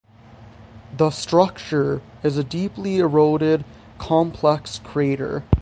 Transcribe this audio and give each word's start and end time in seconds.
The 0.97 1.11
Structure 1.11 2.01
is 2.23 2.35
a 2.35 2.43
deeply 2.43 2.97
eroded 2.97 3.63
complex 3.99 4.79
crater. 4.83 5.43